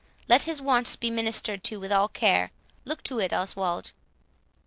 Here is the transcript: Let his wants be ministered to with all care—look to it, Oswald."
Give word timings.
Let 0.27 0.45
his 0.45 0.63
wants 0.63 0.95
be 0.95 1.11
ministered 1.11 1.63
to 1.65 1.79
with 1.79 1.91
all 1.91 2.07
care—look 2.07 3.03
to 3.03 3.19
it, 3.19 3.31
Oswald." 3.31 3.91